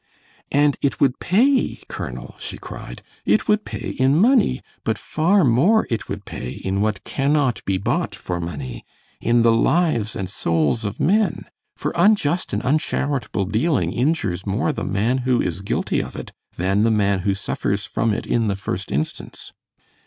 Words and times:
"And 0.51 0.77
it 0.81 0.99
would 0.99 1.19
pay, 1.19 1.79
Colonel," 1.87 2.35
she 2.39 2.57
cried, 2.57 3.03
"it 3.23 3.47
would 3.47 3.65
pay 3.65 3.89
in 3.89 4.17
money, 4.17 4.63
but 4.83 4.97
far 4.97 5.43
more 5.43 5.85
it 5.91 6.09
would 6.09 6.25
pay 6.25 6.49
in 6.53 6.81
what 6.81 7.03
cannot 7.03 7.63
be 7.65 7.77
bought 7.77 8.15
for 8.15 8.39
money 8.39 8.83
in 9.19 9.43
the 9.43 9.51
lives 9.51 10.15
and 10.15 10.27
souls 10.27 10.85
of 10.85 10.99
men, 10.99 11.45
for 11.75 11.93
unjust 11.95 12.51
and 12.51 12.63
uncharitable 12.63 13.45
dealing 13.45 13.93
injures 13.93 14.43
more 14.43 14.73
the 14.73 14.83
man 14.83 15.19
who 15.19 15.39
is 15.39 15.61
guilty 15.61 16.01
of 16.01 16.15
it 16.15 16.31
than 16.57 16.81
the 16.81 16.89
man 16.89 17.19
who 17.19 17.35
suffers 17.35 17.85
from 17.85 18.11
it 18.11 18.25
in 18.25 18.47
the 18.47 18.55
first 18.55 18.91
instance." 18.91 19.53